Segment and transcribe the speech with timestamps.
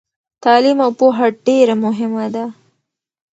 [0.43, 2.45] تعلیم او پوهه ډیره مهمه ده.